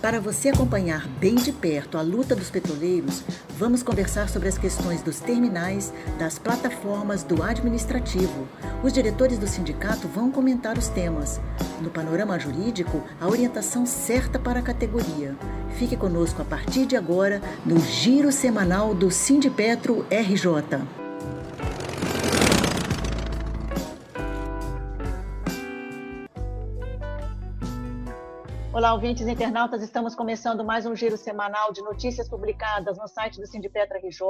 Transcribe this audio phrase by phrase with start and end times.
[0.00, 3.24] Para você acompanhar bem de perto a luta dos petroleiros,
[3.58, 8.46] vamos conversar sobre as questões dos terminais, das plataformas, do administrativo.
[8.84, 11.40] Os diretores do sindicato vão comentar os temas.
[11.82, 15.34] No panorama jurídico, a orientação certa para a categoria.
[15.76, 20.97] Fique conosco a partir de agora no Giro Semanal do Sindipetro RJ.
[28.78, 33.40] Olá, ouvintes e internautas, estamos começando mais um giro semanal de notícias publicadas no site
[33.40, 34.20] do Sindipetra RJ.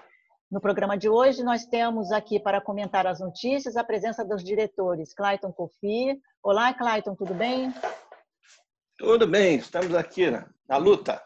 [0.48, 5.12] No programa de hoje, nós temos aqui para comentar as notícias a presença dos diretores
[5.12, 6.22] Clayton Kofi.
[6.40, 7.74] Olá, Clayton, tudo bem?
[8.96, 10.30] Tudo bem, estamos aqui
[10.68, 11.20] na luta.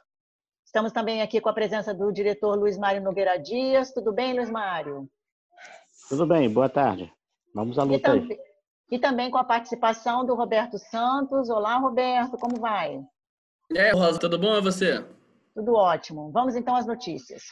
[0.64, 3.92] Estamos também aqui com a presença do diretor Luiz Mário Nogueira Dias.
[3.92, 5.06] Tudo bem, Luiz Mário?
[6.08, 7.12] Tudo bem, boa tarde.
[7.54, 8.38] Vamos à luta e aí.
[8.90, 11.48] E também com a participação do Roberto Santos.
[11.48, 13.00] Olá, Roberto, como vai?
[13.70, 14.54] E aí, Rosa, tudo bom?
[14.56, 15.04] É você?
[15.54, 16.30] Tudo ótimo.
[16.32, 17.42] Vamos então às notícias.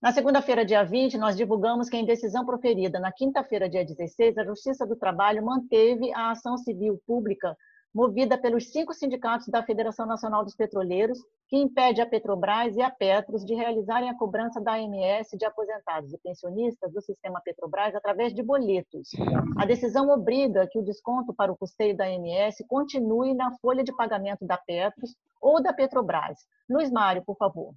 [0.00, 4.44] Na segunda-feira, dia 20, nós divulgamos que, em decisão proferida na quinta-feira, dia 16, a
[4.44, 7.56] Justiça do Trabalho manteve a ação civil pública
[7.94, 12.90] movida pelos cinco sindicatos da Federação Nacional dos Petroleiros, que impede a Petrobras e a
[12.90, 18.34] Petros de realizarem a cobrança da AMS de aposentados e pensionistas do sistema Petrobras através
[18.34, 19.10] de boletos.
[19.58, 23.94] A decisão obriga que o desconto para o custeio da AMS continue na folha de
[23.94, 26.38] pagamento da Petros ou da Petrobras.
[26.70, 27.74] Luiz Mário, por favor.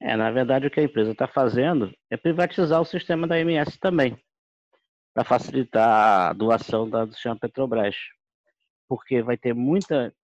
[0.00, 3.78] É, na verdade, o que a empresa está fazendo é privatizar o sistema da AMS
[3.78, 4.16] também,
[5.12, 7.96] para facilitar a doação da, do sistema Petrobras
[8.88, 10.14] porque vai ter muita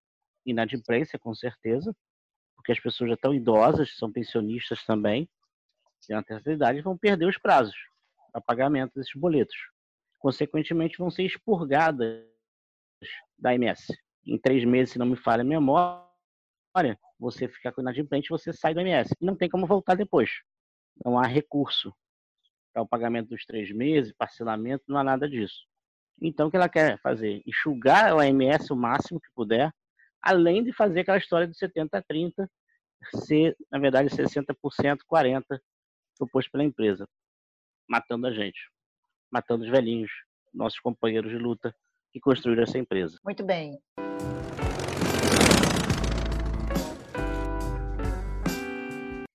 [0.45, 1.95] inadimplência, com certeza,
[2.57, 5.29] porque as pessoas já estão idosas, são pensionistas também,
[6.07, 7.77] de uma terceira idade, vão perder os prazos
[8.33, 9.57] para pagamento desses boletos.
[10.19, 12.25] Consequentemente, vão ser expurgadas
[13.39, 13.95] da MS.
[14.27, 18.75] Em três meses, se não me falha a memória, você fica com inadimplente, você sai
[18.75, 19.15] do MS.
[19.21, 20.31] E não tem como voltar depois.
[21.05, 21.95] Não há recurso
[22.73, 25.67] para o pagamento dos três meses, parcelamento, não há nada disso.
[26.21, 27.43] Então, o que ela quer fazer?
[27.47, 29.73] Enxugar o AMS o máximo que puder,
[30.23, 32.51] além de fazer aquela história de 70 a 30
[33.27, 35.61] ser, na verdade, 60%, 40%
[36.17, 37.07] proposto pela empresa,
[37.89, 38.71] matando a gente,
[39.31, 40.11] matando os velhinhos,
[40.53, 41.75] nossos companheiros de luta
[42.13, 43.19] que construíram essa empresa.
[43.25, 43.79] Muito bem.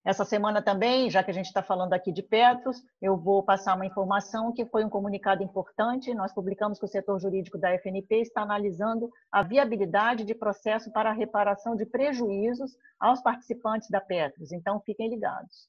[0.05, 3.75] Essa semana também, já que a gente está falando aqui de Petros, eu vou passar
[3.75, 6.13] uma informação que foi um comunicado importante.
[6.13, 11.09] Nós publicamos que o setor jurídico da FNP está analisando a viabilidade de processo para
[11.09, 14.53] a reparação de prejuízos aos participantes da Petros.
[14.53, 15.67] Então, fiquem ligados.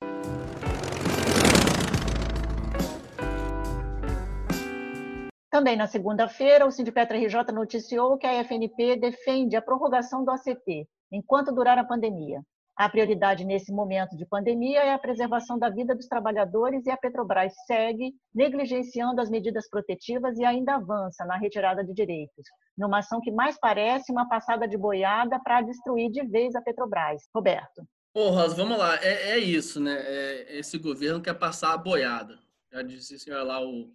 [5.50, 10.88] Também na segunda-feira, o Sindicato RJ noticiou que a FNP defende a prorrogação do ACT
[11.10, 12.40] enquanto durar a pandemia.
[12.80, 16.96] A prioridade nesse momento de pandemia é a preservação da vida dos trabalhadores e a
[16.96, 22.46] Petrobras segue negligenciando as medidas protetivas e ainda avança na retirada de direitos,
[22.78, 27.20] numa ação que mais parece uma passada de boiada para destruir de vez a Petrobras.
[27.34, 27.86] Roberto.
[28.14, 28.96] Ô, Rosa, vamos lá.
[29.04, 29.96] É, é isso, né?
[29.98, 32.38] É, esse governo quer passar a boiada.
[32.72, 33.92] Já disse senhor lá, o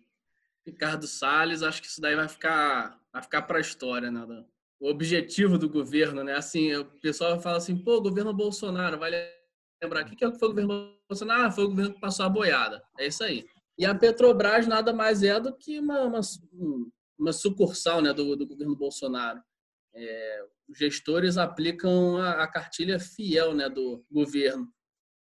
[0.64, 1.64] Ricardo Salles.
[1.64, 4.46] Acho que isso daí vai ficar, vai ficar para a história, né?
[4.80, 6.36] O objetivo do governo, né?
[6.36, 9.12] Assim, o pessoal fala assim, pô, governo Bolsonaro, vai
[9.82, 11.44] lembrar, que é o que foi o governo Bolsonaro?
[11.44, 12.84] Ah, foi o governo que passou a boiada.
[13.00, 13.46] É isso aí.
[13.78, 16.22] E a Petrobras nada mais é do que uma, uma,
[17.18, 19.42] uma sucursal né, do, do governo Bolsonaro.
[19.94, 24.70] É, os gestores aplicam a, a, cartilha fiel né, do governo.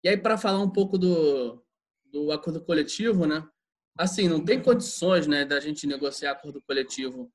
[0.04, 1.64] E aí, para falar um pouco do,
[2.06, 3.46] do acordo coletivo, né?
[3.98, 7.32] Assim, não tem condições né, da gente negociar acordo coletivo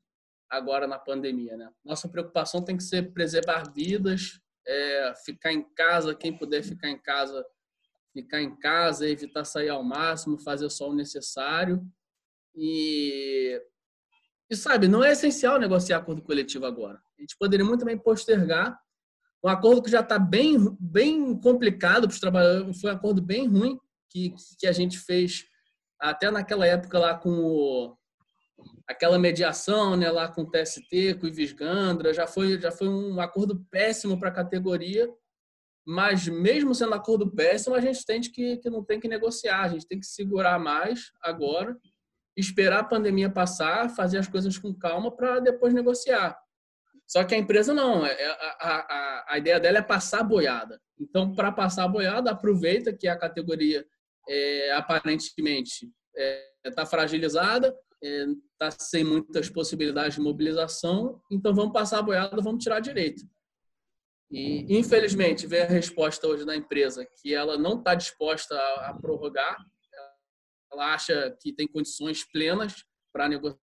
[0.50, 1.56] agora na pandemia.
[1.56, 1.70] Né?
[1.84, 6.98] Nossa preocupação tem que ser preservar vidas, é, ficar em casa, quem puder ficar em
[6.98, 7.44] casa,
[8.12, 11.84] ficar em casa, evitar sair ao máximo, fazer só o necessário.
[12.54, 13.60] E,
[14.50, 17.00] e sabe, não é essencial negociar acordo coletivo agora.
[17.18, 18.78] A gente poderia muito bem postergar
[19.46, 23.46] um acordo que já está bem, bem complicado para os trabalhadores, foi um acordo bem
[23.46, 23.78] ruim
[24.10, 25.44] que, que a gente fez
[26.00, 27.96] até naquela época lá com o,
[28.86, 32.88] aquela mediação né, lá com o TST, com o Ives Gandra, já foi, já foi
[32.88, 35.08] um acordo péssimo para a categoria,
[35.86, 39.68] mas mesmo sendo acordo péssimo, a gente tem que, que não tem que negociar, a
[39.68, 41.76] gente tem que segurar mais agora,
[42.36, 46.36] esperar a pandemia passar, fazer as coisas com calma para depois negociar.
[47.06, 50.24] Só que a empresa não, é, é, a, a, a ideia dela é passar a
[50.24, 50.80] boiada.
[50.98, 53.86] Então, para passar a boiada, aproveita que a categoria
[54.28, 55.88] é, aparentemente
[56.64, 62.42] está é, fragilizada, está é, sem muitas possibilidades de mobilização, então vamos passar a boiada,
[62.42, 63.22] vamos tirar a direita.
[64.30, 68.94] E, infelizmente, vem a resposta hoje da empresa que ela não está disposta a, a,
[68.94, 69.56] prorrogar,
[70.72, 73.58] ela acha que tem condições plenas para negociar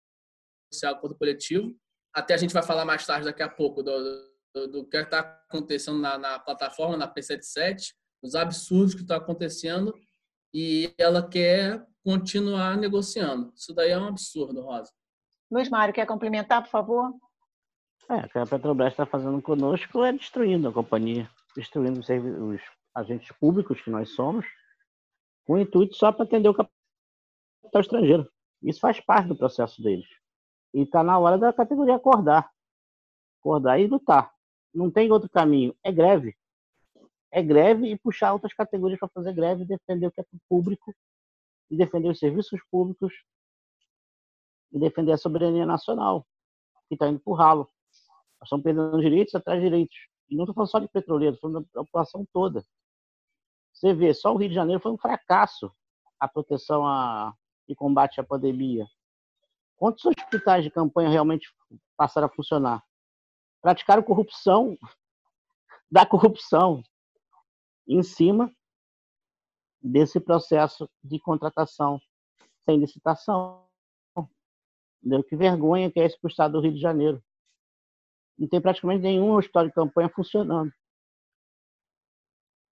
[0.85, 1.75] o acordo coletivo.
[2.13, 5.19] Até a gente vai falar mais tarde, daqui a pouco, do, do, do que está
[5.49, 9.93] acontecendo na, na plataforma, na P77, os absurdos que estão acontecendo,
[10.53, 13.51] e ela quer continuar negociando.
[13.55, 14.91] Isso daí é um absurdo, Rosa.
[15.49, 17.13] Luiz Mário, quer complementar, por favor?
[18.09, 22.61] É, o que a Petrobras está fazendo conosco é destruindo a companhia, destruindo os, os
[22.95, 24.45] agentes públicos que nós somos,
[25.45, 28.29] com o intuito só para atender o capital estrangeiro.
[28.63, 30.07] Isso faz parte do processo deles.
[30.73, 32.49] E está na hora da categoria acordar.
[33.39, 34.31] Acordar e lutar.
[34.73, 35.75] Não tem outro caminho.
[35.83, 36.35] É greve.
[37.31, 40.93] É greve e puxar outras categorias para fazer greve e defender o que é público
[41.71, 43.13] e defender os serviços públicos
[44.73, 46.27] e defender a soberania nacional,
[46.87, 47.69] que está indo por ralo.
[48.39, 49.95] Nós estamos perdendo direitos atrás de direitos.
[50.29, 52.65] E não estou falando só de petroleiros, estou falando da população toda.
[53.73, 55.73] Você vê, só o Rio de Janeiro foi um fracasso
[56.19, 57.33] a proteção a,
[57.67, 58.85] e combate à pandemia.
[59.75, 61.51] Quantos hospitais de campanha realmente
[61.97, 62.83] passaram a funcionar?
[63.61, 64.77] Praticaram corrupção
[65.89, 66.83] da corrupção
[67.87, 68.53] em cima
[69.81, 71.99] desse processo de contratação
[72.63, 73.65] sem licitação.
[74.99, 75.23] Entendeu?
[75.23, 77.21] Que vergonha que é esse para o estado do Rio de Janeiro.
[78.37, 80.71] Não tem praticamente nenhum hospital de campanha funcionando.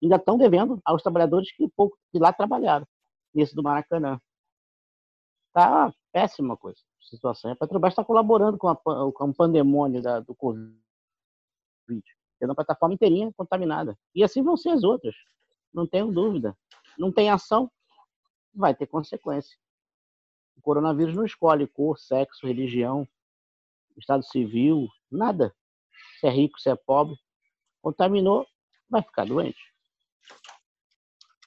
[0.02, 2.88] Ainda estão devendo aos trabalhadores que pouco de lá trabalharam,
[3.34, 4.20] nesse do Maracanã.
[5.52, 7.52] Tá péssima coisa, a situação.
[7.52, 10.74] A Petrobras está colaborando com, a, com o pandemônio da, do Covid.
[12.40, 13.98] Tendo a plataforma inteirinha contaminada.
[14.16, 15.16] E assim vão ser as outras.
[15.74, 16.56] Não tenho dúvida
[17.00, 17.72] não tem ação,
[18.54, 19.58] vai ter consequência.
[20.58, 23.08] O coronavírus não escolhe cor, sexo, religião,
[23.98, 25.56] estado civil, nada.
[26.20, 27.16] Se é rico, se é pobre.
[27.82, 28.46] Contaminou,
[28.90, 29.60] vai ficar doente.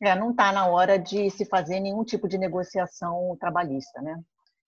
[0.00, 4.20] É, não está na hora de se fazer nenhum tipo de negociação trabalhista, né?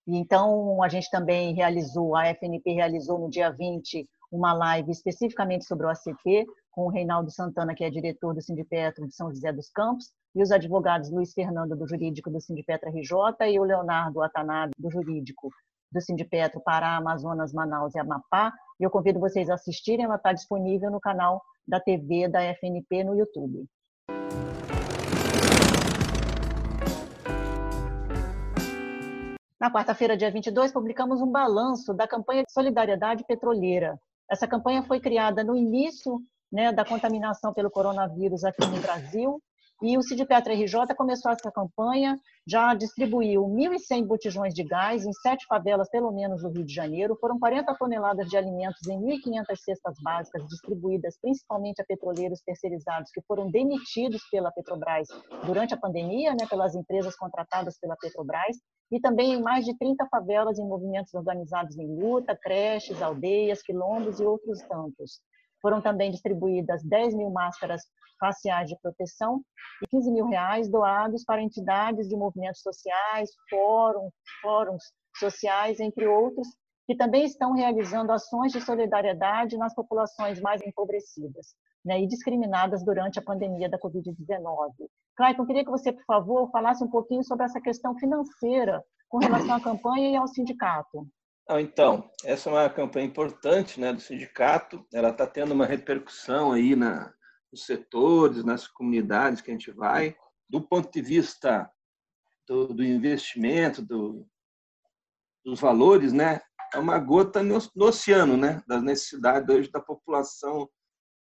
[0.07, 5.65] E então a gente também realizou, a FNP realizou no dia 20 uma live especificamente
[5.65, 6.45] sobre o ACP,
[6.75, 10.43] com o Reinaldo Santana, que é diretor do Sindipetro de São José dos Campos, e
[10.43, 15.49] os advogados Luiz Fernando, do Jurídico do Sindipetro RJ, e o Leonardo Atanabe, do Jurídico
[15.89, 18.51] do Sindipetro Pará, Amazonas, Manaus e Amapá.
[18.77, 23.05] E eu convido vocês a assistirem, ela está disponível no canal da TV da FNP
[23.05, 23.65] no YouTube.
[29.57, 33.97] Na quarta-feira, dia 22, publicamos um balanço da campanha de solidariedade petroleira.
[34.29, 36.19] Essa campanha foi criada no início
[36.51, 39.41] né, da contaminação pelo coronavírus aqui no Brasil.
[39.81, 45.45] E o Cidpetra RJ começou essa campanha, já distribuiu 1.100 botijões de gás em sete
[45.47, 47.17] favelas, pelo menos, do Rio de Janeiro.
[47.19, 53.21] Foram 40 toneladas de alimentos em 1.500 cestas básicas, distribuídas principalmente a petroleiros terceirizados que
[53.27, 55.09] foram demitidos pela Petrobras
[55.45, 58.57] durante a pandemia, né, pelas empresas contratadas pela Petrobras,
[58.89, 64.21] e também em mais de 30 favelas em movimentos organizados em luta, creches, aldeias, quilombos
[64.21, 65.19] e outros tantos.
[65.65, 67.81] Foram também distribuídas 10 mil máscaras
[68.19, 69.41] faciais de proteção
[69.81, 74.83] e 15 mil reais doados para entidades de movimentos sociais, fóruns, fóruns
[75.17, 76.47] sociais, entre outros,
[76.85, 83.17] que também estão realizando ações de solidariedade nas populações mais empobrecidas né, e discriminadas durante
[83.17, 84.69] a pandemia da Covid-19.
[85.17, 89.55] Clayton, queria que você, por favor, falasse um pouquinho sobre essa questão financeira com relação
[89.55, 91.07] à campanha e ao sindicato.
[91.49, 94.85] Então, essa é uma campanha importante né, do sindicato.
[94.91, 97.13] Ela está tendo uma repercussão aí na,
[97.51, 100.15] nos setores, nas comunidades que a gente vai.
[100.49, 101.71] Do ponto de vista
[102.47, 104.27] do, do investimento, do,
[105.43, 106.41] dos valores, né,
[106.73, 110.67] é uma gota no, no, oceano né, das necessidades hoje da população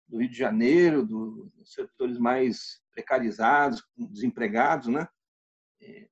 [0.07, 4.87] do Rio de Janeiro, do, dos setores mais precarizados, desempregados.
[4.87, 5.09] Né?
[5.81, 6.09] E,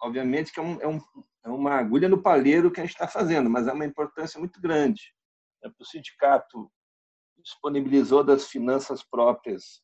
[0.00, 1.00] obviamente que é um, é um
[1.44, 4.60] é uma agulha no palheiro que a gente está fazendo, mas é uma importância muito
[4.60, 5.12] grande.
[5.64, 6.70] É, o sindicato
[7.38, 9.82] disponibilizou das finanças próprias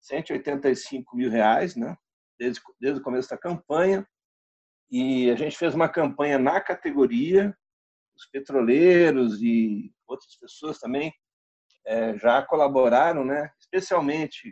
[0.00, 1.96] 185 mil reais, né?
[2.38, 4.06] Desde, desde o começo da campanha.
[4.90, 7.56] E a gente fez uma campanha na categoria,
[8.14, 11.12] os petroleiros e outras pessoas também
[11.86, 13.50] é, já colaboraram, né?
[13.58, 14.48] especialmente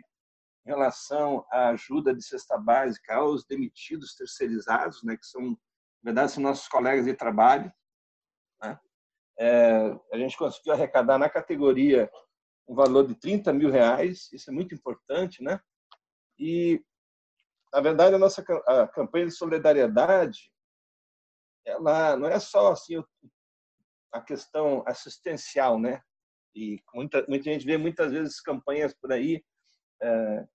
[0.65, 5.15] em relação à ajuda de cesta básica aos demitidos terceirizados, né?
[5.15, 5.57] que são
[6.03, 7.71] na verdade, são nossos colegas de trabalho.
[8.61, 8.79] Né?
[9.39, 12.09] É, a gente conseguiu arrecadar na categoria
[12.67, 15.59] um valor de 30 mil reais, isso é muito importante, né?
[16.39, 16.83] E
[17.73, 20.51] na verdade, a nossa a campanha de solidariedade,
[21.65, 23.01] ela não é só assim
[24.11, 26.01] a questão assistencial, né?
[26.53, 29.41] E muita, muita gente vê muitas vezes campanhas por aí
[30.01, 30.45] é,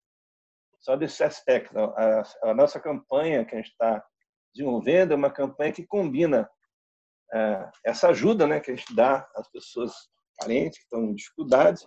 [0.78, 1.78] só desse aspecto.
[1.78, 4.04] A, a, nossa campanha que a gente está
[4.56, 6.48] desenvolvendo é uma campanha que combina
[7.32, 9.92] é, essa ajuda né, que a gente dá às pessoas
[10.38, 11.86] carentes, que estão em dificuldades,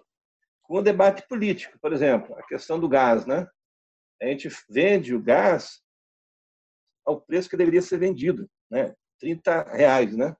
[0.64, 1.80] com o debate político.
[1.80, 3.26] Por exemplo, a questão do gás.
[3.26, 3.48] Né?
[4.22, 5.82] A gente vende o gás
[7.06, 8.94] ao preço que deveria ser vendido, né?
[9.20, 10.36] 30 reais, né?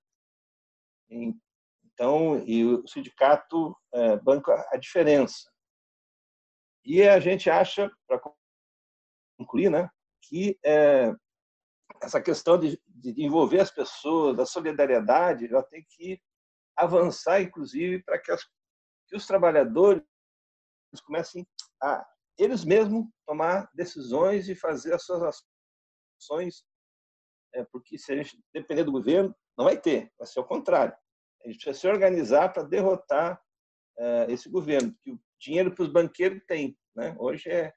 [1.10, 5.52] Então, e o sindicato é, banca a diferença.
[6.86, 8.22] E a gente acha, para
[9.38, 9.90] concluir, né,
[10.22, 11.14] que é,
[12.02, 16.22] essa questão de, de, envolver as pessoas, da solidariedade, ela tem que
[16.76, 18.36] avançar, inclusive, para que,
[19.08, 20.04] que os trabalhadores
[21.06, 21.46] comecem
[21.82, 22.06] a
[22.38, 25.44] eles mesmos tomar decisões e fazer as suas
[26.18, 26.64] ações,
[27.54, 30.96] é, porque se a gente depender do governo, não vai ter, vai ser o contrário.
[31.44, 33.42] A gente precisa se organizar para derrotar
[33.98, 36.78] é, esse governo, que o dinheiro para os banqueiros tem.
[36.96, 37.14] Né?
[37.20, 37.74] Hoje é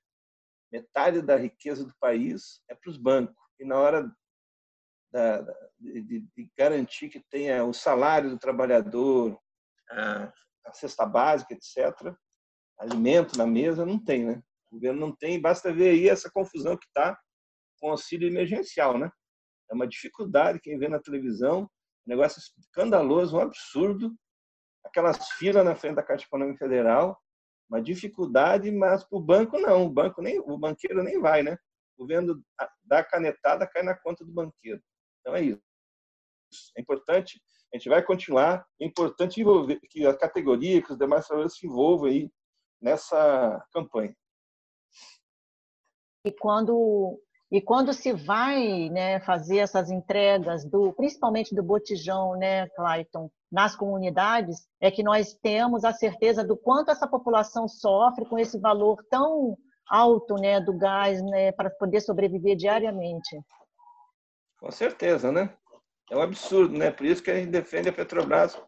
[0.70, 3.41] metade da riqueza do país é para os bancos.
[3.58, 4.10] E na hora
[5.12, 5.42] da,
[5.78, 9.38] de, de, garantir que tenha o salário do trabalhador,
[9.90, 10.32] a,
[10.66, 12.14] a cesta básica, etc.,
[12.78, 14.42] alimento na mesa, não tem, né?
[14.70, 17.18] O governo não tem, basta ver aí essa confusão que está
[17.78, 19.10] com auxílio emergencial, né?
[19.70, 24.14] É uma dificuldade, quem vê na televisão, um negócio escandaloso, um absurdo,
[24.84, 27.18] aquelas filas na frente da Caixa Econômica Federal,
[27.68, 31.56] uma dificuldade, mas para o banco não, o banco nem, o banqueiro nem vai, né?
[31.96, 32.42] O governo
[32.84, 34.82] dá canetada, cai na conta do banqueiro.
[35.20, 35.62] Então é isso.
[36.76, 37.40] É importante,
[37.72, 41.66] a gente vai continuar, é importante envolver, que a categoria, que os demais trabalhadores se
[41.66, 42.30] envolvam aí
[42.80, 44.14] nessa campanha.
[46.24, 47.18] E quando
[47.50, 53.76] e quando se vai né, fazer essas entregas, do, principalmente do botijão, né, Clayton, nas
[53.76, 59.04] comunidades, é que nós temos a certeza do quanto essa população sofre com esse valor
[59.10, 59.58] tão
[59.88, 63.40] alto né, do gás né, para poder sobreviver diariamente.
[64.58, 65.56] Com certeza, né?
[66.10, 66.90] É um absurdo, né?
[66.90, 68.60] Por isso que a gente defende a Petrobras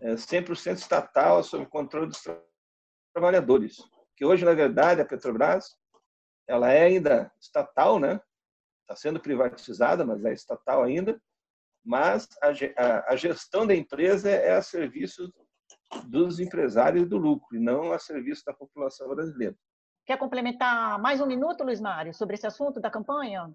[0.00, 2.22] é, 100% estatal, sob controle dos
[3.14, 3.76] trabalhadores.
[4.16, 5.76] Que hoje, na verdade, a Petrobras
[6.48, 8.20] ela é ainda estatal, né?
[8.82, 11.20] Está sendo privatizada, mas é estatal ainda.
[11.84, 15.32] Mas a, a, gestão da empresa é a serviço
[16.04, 19.56] dos empresários do lucro e não a serviço da população brasileira.
[20.04, 23.54] Quer complementar mais um minuto, Luiz Mário, sobre esse assunto da campanha?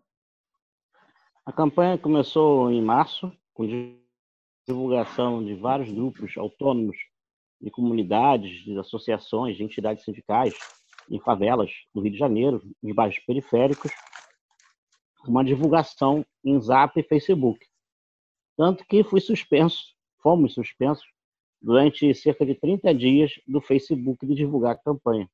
[1.45, 3.67] A campanha começou em março, com
[4.65, 6.95] divulgação de vários grupos autônomos
[7.59, 10.53] de comunidades, de associações, de entidades sindicais,
[11.09, 13.91] em favelas do Rio de Janeiro, nos bairros periféricos,
[15.27, 17.59] uma divulgação em Zap e Facebook.
[18.55, 21.05] Tanto que fui suspenso, fomos suspensos,
[21.61, 25.29] durante cerca de 30 dias do Facebook de divulgar a campanha.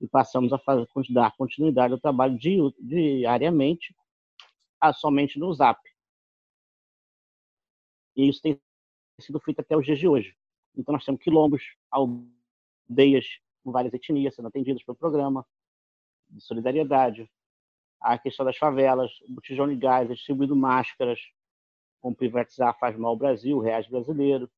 [0.00, 3.94] E passamos a fazer, dar continuidade ao trabalho diariamente,
[4.80, 5.80] a, somente no Zap.
[8.16, 8.60] E isso tem
[9.20, 10.36] sido feito até os dias de hoje.
[10.76, 15.44] Então, nós temos quilombos, aldeias com várias etnias sendo atendidas pelo programa
[16.30, 17.30] de solidariedade,
[18.00, 21.20] a questão das favelas, o botijão de gás, distribuindo máscaras,
[22.00, 24.50] como privatizar faz mal ao Brasil, reais brasileiro,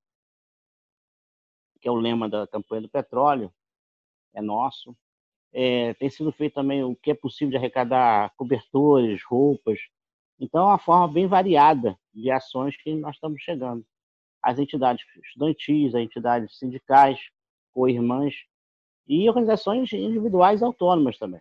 [1.80, 3.52] que é o lema da campanha do petróleo,
[4.34, 4.96] é nosso.
[5.52, 9.78] É, tem sido feito também o que é possível de arrecadar cobertores, roupas.
[10.38, 13.84] Então, é uma forma bem variada de ações que nós estamos chegando.
[14.42, 17.18] As entidades estudantis, as entidades sindicais,
[17.74, 18.34] ou irmãs,
[19.06, 21.40] e organizações individuais autônomas também,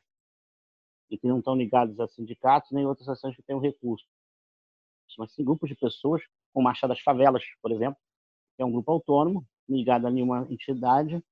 [1.10, 4.08] e que não estão ligadas a sindicatos nem outras ações que tenham recursos.
[5.18, 7.98] Mas sim grupos de pessoas, como Marcha das Favelas, por exemplo,
[8.56, 11.24] que é um grupo autônomo, ligado a nenhuma entidade,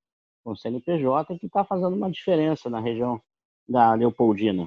[0.47, 3.21] com CNPJ, que está fazendo uma diferença na região
[3.67, 4.65] da Leopoldina.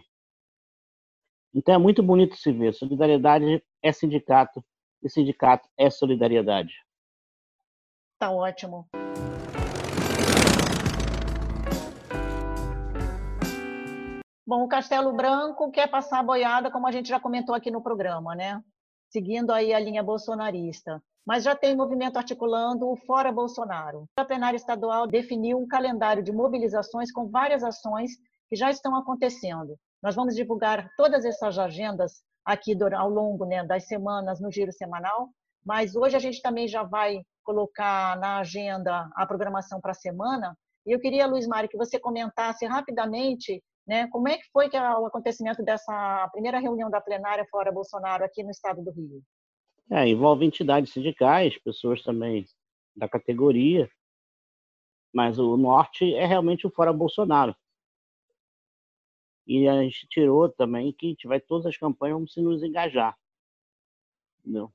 [1.54, 2.74] Então é muito bonito se ver.
[2.74, 4.62] Solidariedade é sindicato
[5.02, 6.74] e sindicato é solidariedade.
[8.18, 8.86] Tá ótimo.
[14.46, 17.80] Bom, o Castelo Branco quer passar a boiada, como a gente já comentou aqui no
[17.80, 18.62] programa, né?
[19.08, 21.02] Seguindo aí a linha bolsonarista.
[21.26, 24.06] Mas já tem movimento articulando o Fora Bolsonaro.
[24.16, 28.10] A plenária estadual definiu um calendário de mobilizações com várias ações
[28.48, 29.76] que já estão acontecendo.
[30.02, 35.28] Nós vamos divulgar todas essas agendas aqui ao longo né, das semanas no giro semanal,
[35.64, 40.56] mas hoje a gente também já vai colocar na agenda a programação para a semana.
[40.86, 44.08] E eu queria, Luiz Mário, que você comentasse rapidamente Né?
[44.08, 48.42] Como é que foi que o acontecimento dessa primeira reunião da plenária fora Bolsonaro aqui
[48.44, 49.20] no estado do Rio?
[49.92, 52.46] É, envolve entidades sindicais, pessoas também
[52.94, 53.90] da categoria,
[55.12, 57.56] mas o norte é realmente o fora Bolsonaro.
[59.44, 63.18] E a gente tirou também que tiver todas as campanhas, vamos se nos engajar.
[64.38, 64.72] Entendeu?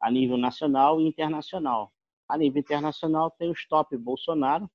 [0.00, 1.92] A nível nacional e internacional.
[2.28, 4.70] A nível internacional tem o Stop Bolsonaro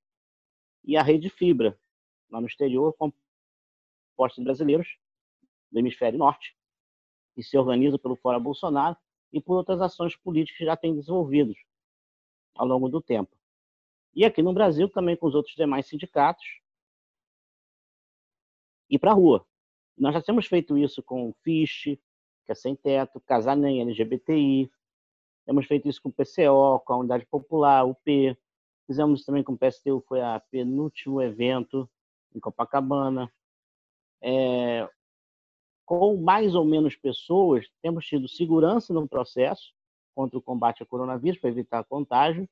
[0.83, 1.79] e a Rede Fibra,
[2.29, 4.98] lá no exterior, composta de brasileiros
[5.71, 6.53] do hemisfério norte,
[7.33, 8.98] que se organiza pelo Fora Bolsonaro
[9.31, 11.57] e por outras ações políticas que já têm desenvolvidos
[12.55, 13.36] ao longo do tempo.
[14.13, 16.45] E aqui no Brasil também com os outros demais sindicatos,
[18.89, 19.45] ir para a rua.
[19.98, 21.98] Nós já temos feito isso com o FISH,
[22.45, 24.71] que é sem teto, Casanem, LGBTI,
[25.45, 28.38] temos feito isso com o PCO, com a Unidade Popular, UP,
[28.86, 31.89] fizemos também com o PSTU, foi a penúltimo evento
[32.33, 33.31] em Copacabana.
[34.21, 34.89] É,
[35.89, 39.74] com mais ou menos pessoas, temos tido segurança no processo
[40.13, 42.48] contra o combate ao coronavírus, para evitar contágio,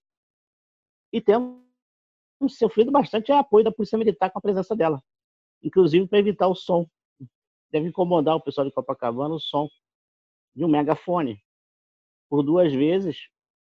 [1.14, 1.62] e temos
[2.50, 5.04] sofrido bastante apoio da Polícia Militar com a presença dela
[5.62, 6.88] inclusive para evitar o som.
[7.72, 9.70] Deve incomodar o pessoal de Copacabana o som
[10.56, 11.44] de um megafone.
[12.30, 13.30] Por duas vezes,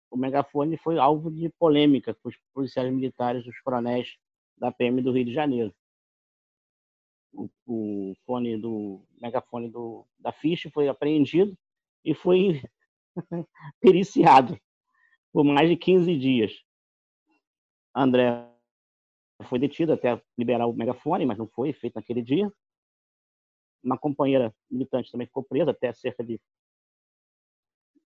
[0.09, 4.17] o megafone foi alvo de polêmica com os policiais militares, os coronéis
[4.57, 5.73] da PM do Rio de Janeiro.
[7.31, 11.57] O, o fone do megafone do, da ficha foi apreendido
[12.03, 12.61] e foi
[13.79, 14.59] periciado
[15.31, 16.63] por mais de 15 dias.
[17.95, 18.47] André
[19.43, 22.51] foi detido até liberar o megafone, mas não foi feito naquele dia.
[23.83, 26.39] Uma companheira militante também ficou presa até cerca de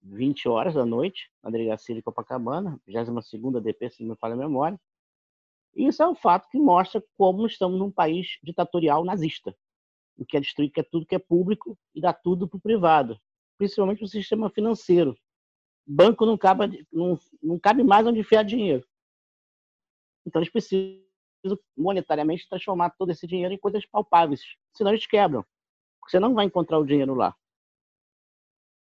[0.03, 4.39] 20 horas da noite na delegacia de Copacabana, 22ª DP, se não me falha a
[4.39, 4.81] memória.
[5.75, 9.57] Isso é um fato que mostra como estamos num país ditatorial nazista,
[10.29, 13.21] que é destruir que é tudo que é público e dá tudo para o privado,
[13.57, 15.17] principalmente o sistema financeiro.
[15.87, 18.87] Banco não cabe, não, não cabe mais onde enfiar dinheiro.
[20.27, 21.03] Então eles precisam
[21.77, 24.43] monetariamente transformar todo esse dinheiro em coisas palpáveis,
[24.75, 25.45] senão eles quebram.
[26.07, 27.35] Você não vai encontrar o dinheiro lá.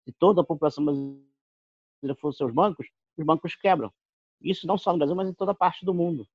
[0.04, 3.92] Se toda a população brasileira for seus bancos, os bancos quebram.
[4.40, 6.28] Isso não só no Brasil, mas em toda parte do mundo.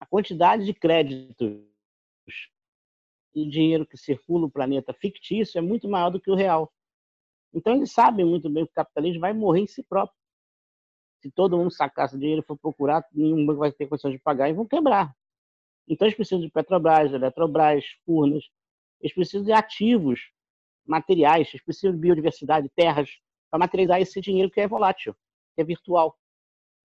[0.00, 1.62] A quantidade de créditos
[3.34, 6.72] e dinheiro que circula o planeta fictício é muito maior do que o real.
[7.52, 10.20] Então eles sabem muito bem que o capitalismo vai morrer em si próprio
[11.20, 14.48] se todo mundo sacasse dinheiro e for procurar, nenhum banco vai ter condições de pagar
[14.48, 15.14] e vão quebrar.
[15.86, 18.44] Então eles precisam de Petrobras, Eletrobras, Furnas,
[19.00, 20.20] eles precisam de ativos
[20.86, 23.10] materiais, eles precisam de biodiversidade, terras,
[23.50, 25.14] para materializar esse dinheiro que é volátil,
[25.54, 26.16] que é virtual.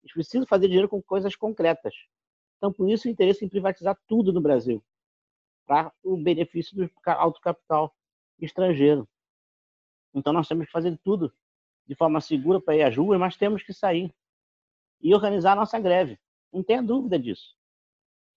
[0.03, 1.93] Eles precisam fazer dinheiro com coisas concretas.
[2.59, 4.83] Então, por isso, o interesse em privatizar tudo no Brasil,
[5.65, 7.95] para o benefício do alto capital
[8.37, 9.07] estrangeiro.
[10.13, 11.33] Então, nós temos que fazer tudo
[11.87, 14.13] de forma segura para ir às ruas, mas temos que sair
[15.01, 16.19] e organizar a nossa greve.
[16.51, 17.55] Não tenha dúvida disso.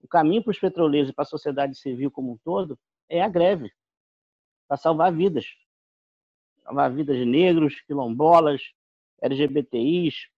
[0.01, 3.29] O caminho para os petroleiros e para a sociedade civil como um todo é a
[3.29, 3.73] greve,
[4.69, 5.47] para salvar vidas.
[6.63, 8.63] Salvar vidas de negros, quilombolas,
[9.21, 10.29] LGBTIs,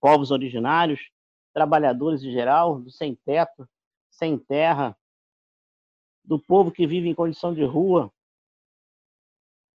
[0.00, 1.10] povos originários,
[1.56, 3.66] trabalhadores em geral, do sem teto,
[4.10, 4.94] sem terra,
[6.22, 8.12] do povo que vive em condição de rua.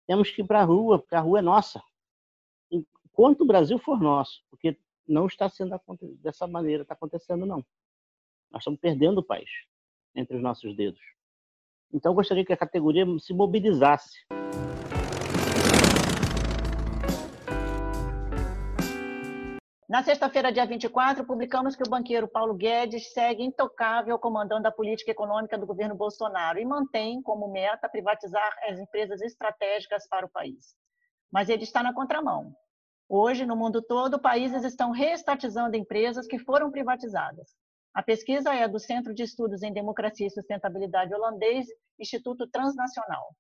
[0.08, 1.80] Temos que ir para a rua, porque a rua é nossa
[3.18, 5.80] enquanto o Brasil for nosso, porque não está sendo
[6.22, 7.66] dessa maneira, está acontecendo não.
[8.52, 9.50] Nós estamos perdendo o país
[10.14, 11.02] entre os nossos dedos.
[11.92, 14.20] Então, eu gostaria que a categoria se mobilizasse.
[19.88, 25.12] Na sexta-feira, dia 24, publicamos que o banqueiro Paulo Guedes segue intocável comandando a política
[25.12, 30.76] econômica do governo Bolsonaro e mantém como meta privatizar as empresas estratégicas para o país.
[31.32, 32.54] Mas ele está na contramão.
[33.08, 37.56] Hoje, no mundo todo, países estão reestatizando empresas que foram privatizadas.
[37.94, 41.66] A pesquisa é do Centro de Estudos em Democracia e Sustentabilidade holandês,
[41.98, 43.34] Instituto Transnacional.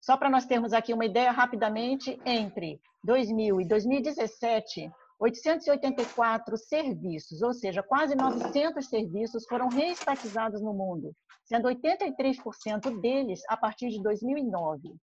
[0.00, 7.52] Só para nós termos aqui uma ideia rapidamente, entre 2000 e 2017, 884 serviços, ou
[7.52, 11.12] seja, quase 900 serviços foram reestatizados no mundo,
[11.44, 14.94] sendo 83% deles a partir de 2009.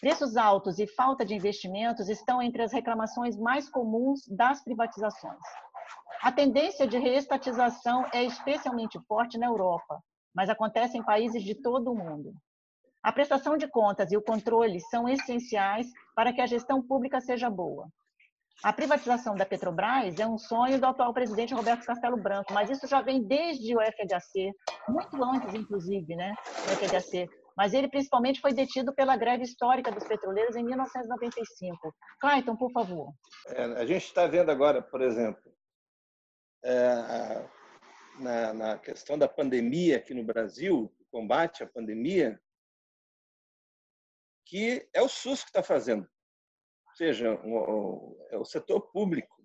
[0.00, 5.38] Preços altos e falta de investimentos estão entre as reclamações mais comuns das privatizações.
[6.22, 10.02] A tendência de reestatização é especialmente forte na Europa,
[10.34, 12.32] mas acontece em países de todo o mundo.
[13.02, 17.48] A prestação de contas e o controle são essenciais para que a gestão pública seja
[17.48, 17.88] boa.
[18.64, 22.88] A privatização da Petrobras é um sonho do atual presidente Roberto Castelo Branco, mas isso
[22.88, 24.52] já vem desde o FHC,
[24.88, 26.34] muito antes, inclusive, né,
[26.66, 27.28] do FHC.
[27.56, 31.94] Mas ele principalmente foi detido pela greve histórica dos petroleiros em 1995.
[32.20, 33.12] Clayton, por favor.
[33.46, 35.52] É, a gente está vendo agora, por exemplo,
[36.64, 37.48] é,
[38.18, 42.40] na, na questão da pandemia aqui no Brasil, o combate à pandemia,
[44.44, 46.08] que é o SUS que está fazendo
[46.98, 49.40] seja, o, é o setor público,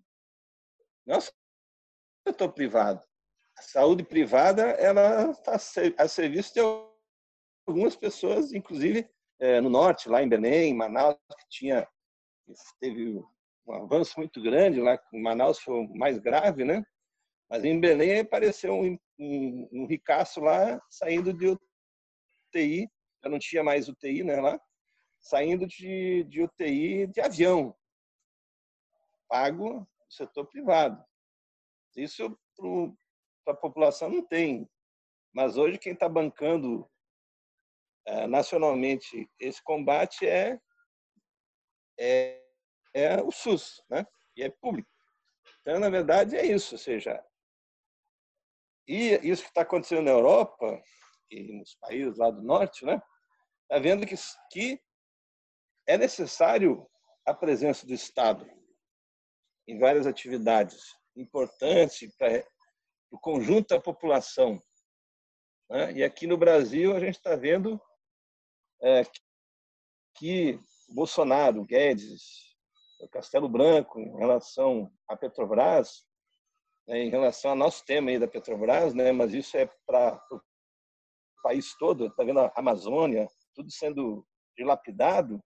[1.06, 1.22] não é o
[2.28, 3.02] setor privado.
[3.56, 5.56] A saúde privada ela está
[5.98, 6.62] a serviço de
[7.68, 9.08] algumas pessoas, inclusive
[9.40, 11.88] é, no norte, lá em Belém, Manaus, que tinha
[12.80, 13.22] teve
[13.66, 16.84] um avanço muito grande lá, em Manaus foi o mais grave, né?
[17.50, 21.56] Mas em Belém apareceu um, um, um ricaço lá saindo de
[22.50, 22.90] UTI,
[23.24, 24.60] já não tinha mais UTI, né, lá,
[25.24, 27.76] saindo de, de UTI de avião,
[29.28, 31.04] pago no setor privado.
[31.96, 32.38] Isso
[33.46, 34.70] para a população não tem.
[35.34, 36.88] Mas hoje quem está bancando
[38.06, 40.60] é, nacionalmente esse combate é,
[41.98, 42.44] é,
[42.94, 44.06] é o SUS, né?
[44.36, 44.90] e é público.
[45.62, 46.76] Então, na verdade, é isso.
[46.76, 47.24] Ou seja,
[48.86, 50.84] e isso que está acontecendo na Europa
[51.32, 53.02] e nos países lá do norte, né?
[53.64, 54.16] Está vendo que,
[54.52, 54.82] que
[55.88, 56.88] é necessário
[57.26, 58.50] a presença do Estado
[59.68, 62.46] em várias atividades importantes para
[63.12, 64.62] o conjunto da população.
[65.70, 65.94] Né?
[65.94, 67.82] E aqui no Brasil a gente está vendo
[68.82, 69.04] é,
[70.16, 72.54] que Bolsonaro, Guedes,
[73.12, 76.04] Castelo Branco, em relação à Petrobras,
[76.88, 80.42] né, em relação ao nosso tema aí da Petrobras, né, mas isso é para o
[81.42, 84.26] país todo, está vendo a Amazônia, tudo sendo
[84.58, 85.44] dilapidado,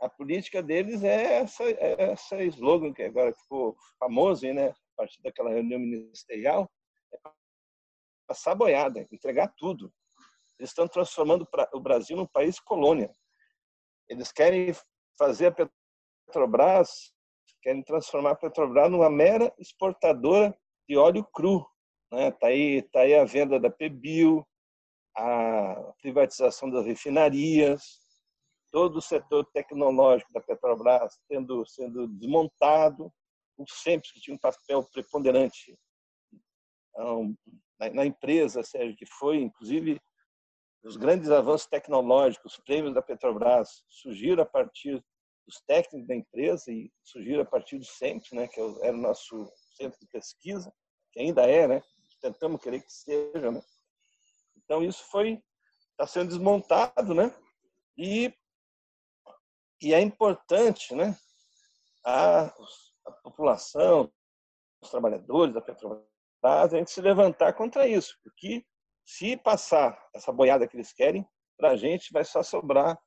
[0.00, 4.68] a política deles é essa, é essa slogan que agora ficou famoso, né?
[4.68, 6.70] a partir daquela reunião ministerial,
[7.12, 7.18] é
[8.26, 9.92] passar boiada, entregar tudo.
[10.58, 13.10] Eles estão transformando o Brasil num país colônia.
[14.08, 14.72] Eles querem
[15.16, 15.68] fazer a
[16.26, 17.12] Petrobras,
[17.62, 20.56] querem transformar a Petrobras numa mera exportadora
[20.88, 21.66] de óleo cru.
[22.10, 22.30] Né?
[22.32, 24.46] Tá aí, tá aí a venda da Pebil,
[25.16, 28.00] a privatização das refinarias,
[28.70, 33.12] todo o setor tecnológico da Petrobras tendo sendo desmontado,
[33.56, 35.76] o sempre que tinha um papel preponderante
[36.98, 37.32] então,
[37.78, 40.00] na, empresa, Sérgio, que foi, inclusive,
[40.82, 45.00] os grandes avanços tecnológicos, os prêmios da Petrobras surgiram a partir
[45.46, 49.48] dos técnicos da empresa e surgiram a partir do SEMP, né, que era o nosso
[49.76, 50.72] centro de pesquisa,
[51.12, 51.82] que ainda é, né,
[52.20, 53.62] tentamos querer que seja, né.
[54.56, 55.40] Então isso foi
[55.92, 57.32] está sendo desmontado, né,
[57.96, 58.34] e
[59.80, 61.16] e é importante né,
[62.04, 62.46] a,
[63.06, 64.12] a população,
[64.82, 66.04] os trabalhadores da Petrobras,
[66.42, 68.64] a gente se levantar contra isso, porque
[69.04, 72.98] se passar essa boiada que eles querem, para a gente vai só sobrar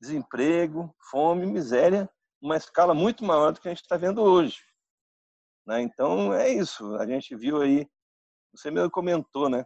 [0.00, 2.10] desemprego, fome, miséria,
[2.40, 4.58] uma escala muito maior do que a gente está vendo hoje.
[5.66, 5.80] Né?
[5.80, 6.94] Então é isso.
[6.96, 7.88] A gente viu aí,
[8.54, 9.64] você mesmo comentou, né?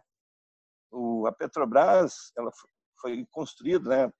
[0.91, 2.51] O, a Petrobras, ela
[2.99, 4.13] foi construída, né?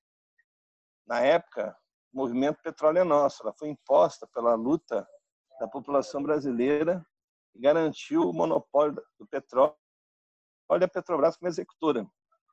[1.08, 1.76] Na época,
[2.14, 3.44] movimento Petróleo é Nosso.
[3.44, 5.08] Ela foi imposta pela luta
[5.60, 7.06] da população brasileira
[7.56, 9.76] e garantiu o monopólio do petróleo
[10.72, 12.06] e a Petrobras como executora.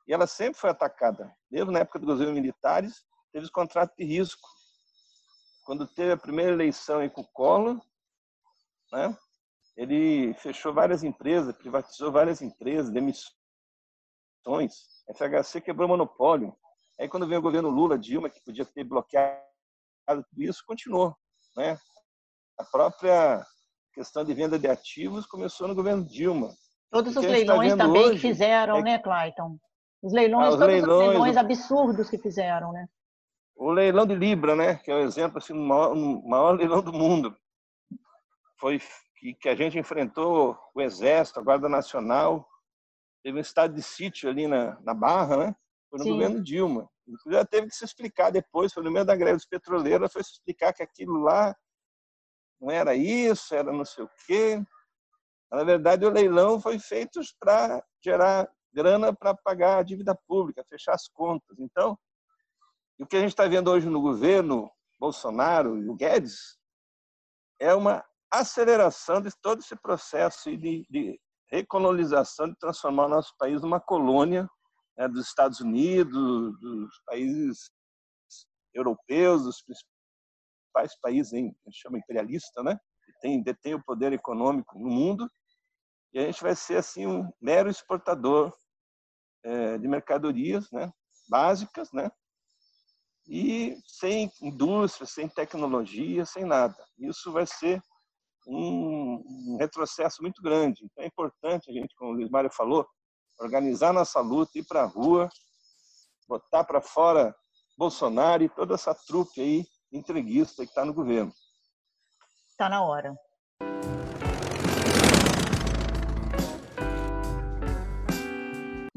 [0.07, 1.35] E ela sempre foi atacada.
[1.51, 4.47] Mesmo na época dos governos militares, teve os contratos de risco.
[5.65, 7.79] Quando teve a primeira eleição em com o Collor,
[8.91, 9.15] né,
[9.75, 13.35] ele fechou várias empresas, privatizou várias empresas, demissões.
[15.13, 16.57] FHC quebrou o monopólio.
[16.99, 19.46] Aí, quando veio o governo Lula, Dilma, que podia ter bloqueado
[20.15, 21.15] tudo isso, continuou.
[21.55, 21.77] Né?
[22.57, 23.45] A própria
[23.93, 26.49] questão de venda de ativos começou no governo Dilma.
[26.91, 28.83] Todos os leilões tá também que fizeram, é...
[28.83, 29.57] né, Clayton?
[30.01, 32.87] Os leilões, ah, os todos leilões, os leilões absurdos que fizeram, né?
[33.55, 37.35] O leilão de Libra, né, que é o exemplo assim, maior, maior leilão do mundo.
[38.59, 38.79] Foi
[39.17, 42.47] que, que a gente enfrentou o Exército, a Guarda Nacional,
[43.23, 45.55] teve um estado de sítio ali na, na Barra, né?
[45.89, 46.11] Foi no Sim.
[46.11, 46.89] governo Dilma.
[47.27, 50.31] Já teve que se explicar depois, foi no meio da greve dos petroleiros, foi se
[50.31, 51.55] explicar que aquilo lá
[52.59, 54.61] não era isso, era não sei o quê.
[55.51, 60.93] Na verdade, o leilão foi feito para gerar grana para pagar a dívida pública, fechar
[60.93, 61.57] as contas.
[61.59, 61.97] Então,
[62.99, 66.57] o que a gente está vendo hoje no governo Bolsonaro e o Guedes
[67.59, 73.61] é uma aceleração de todo esse processo de, de recolonização, de transformar o nosso país
[73.61, 74.49] numa colônia
[74.97, 77.69] né, dos Estados Unidos, dos países
[78.73, 82.79] europeus, dos principais países, hein, a gente chama imperialista, né?
[83.21, 85.29] tem, detém o poder econômico no mundo,
[86.13, 88.53] e a gente vai ser assim um mero exportador
[89.43, 90.91] é, de mercadorias, né,
[91.29, 92.09] básicas, né,
[93.27, 96.77] e sem indústria, sem tecnologia, sem nada.
[96.97, 97.81] Isso vai ser
[98.47, 100.85] um retrocesso muito grande.
[100.85, 102.87] Então é importante a gente, como o Luiz Mário falou,
[103.39, 105.29] organizar nossa luta, ir para a rua,
[106.27, 107.35] botar para fora
[107.77, 111.31] Bolsonaro e toda essa trupe aí entreguista que está no governo.
[112.49, 113.15] Está na hora.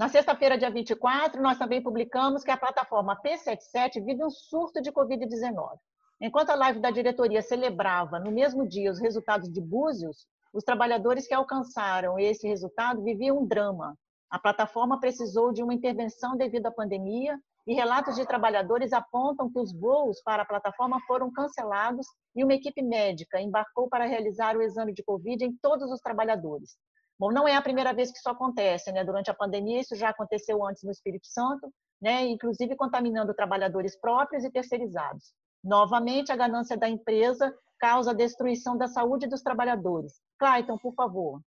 [0.00, 4.90] Na sexta-feira, dia 24, nós também publicamos que a plataforma P77 vive um surto de
[4.90, 5.78] Covid-19.
[6.22, 11.26] Enquanto a live da diretoria celebrava no mesmo dia os resultados de Búzios, os trabalhadores
[11.26, 13.94] que alcançaram esse resultado viviam um drama.
[14.30, 19.58] A plataforma precisou de uma intervenção devido à pandemia e relatos de trabalhadores apontam que
[19.58, 24.62] os voos para a plataforma foram cancelados e uma equipe médica embarcou para realizar o
[24.62, 26.76] exame de Covid em todos os trabalhadores.
[27.18, 29.04] Bom, não é a primeira vez que isso acontece, né?
[29.04, 32.24] Durante a pandemia, isso já aconteceu antes no Espírito Santo, né?
[32.26, 35.34] Inclusive contaminando trabalhadores próprios e terceirizados.
[35.62, 40.14] Novamente, a ganância da empresa causa a destruição da saúde dos trabalhadores.
[40.38, 41.40] Clayton, por favor.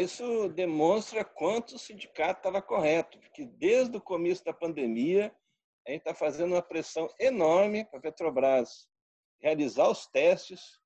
[0.00, 5.34] Isso demonstra quanto o sindicato estava correto, porque desde o começo da pandemia,
[5.86, 8.88] a gente está fazendo uma pressão enorme para a Petrobras
[9.40, 10.78] realizar os testes,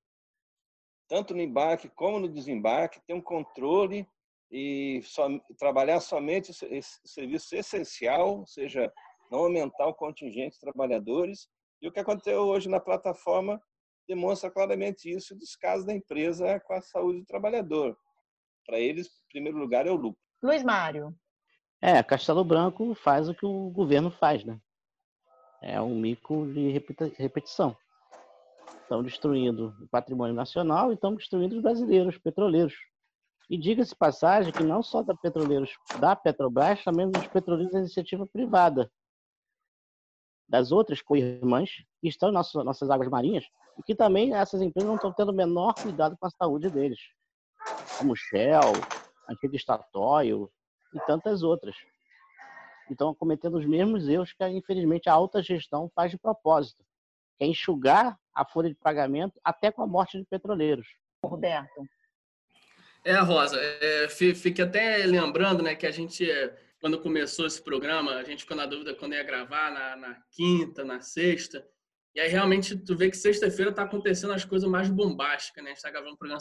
[1.09, 4.09] tanto no embarque como no desembarque, ter um controle
[4.51, 5.29] e só,
[5.59, 8.93] trabalhar somente esse serviço essencial, ou seja,
[9.31, 11.49] não aumentar o contingente de trabalhadores.
[11.83, 13.61] E o que aconteceu hoje na plataforma
[14.09, 17.99] demonstra claramente isso, o descaso da empresa com a saúde do trabalhador.
[18.67, 20.21] Para eles, em primeiro lugar, é o lucro.
[20.43, 21.15] Luiz Mário.
[21.81, 24.59] É, Castelo Branco faz o que o governo faz, né?
[25.63, 26.71] É um mico de
[27.19, 27.77] repetição
[28.85, 32.75] estão destruindo o patrimônio nacional e estão destruindo os brasileiros, petroleiros.
[33.51, 38.27] E diga-se passagem que não só da petroleiros da Petrobras, também dos petroleiros da iniciativa
[38.27, 38.91] privada,
[40.49, 43.45] das outras co-irmãs que estão em nossas, nossas águas marinhas
[43.79, 47.01] e que também essas empresas não estão tendo o menor cuidado com a saúde deles,
[47.99, 48.73] como Shell,
[49.29, 50.51] Antiga Statoil
[50.95, 51.75] e tantas outras.
[52.91, 56.85] Estão cometendo os mesmos erros que, infelizmente, a alta gestão faz de propósito
[57.37, 60.87] que é enxugar a folha de pagamento até com a morte de petroleiros.
[61.25, 61.83] Roberto.
[63.05, 66.27] É, Rosa, é, fique até lembrando né, que a gente,
[66.81, 70.85] quando começou esse programa, a gente ficou na dúvida quando ia gravar, na, na quinta,
[70.85, 71.67] na sexta.
[72.15, 75.71] E aí realmente tu vê que sexta-feira está acontecendo as coisas mais bombásticas, né?
[75.71, 76.41] A gente está gravando o programa